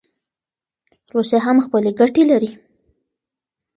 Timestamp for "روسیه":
1.15-1.39